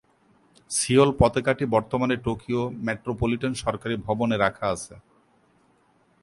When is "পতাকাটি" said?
1.19-1.65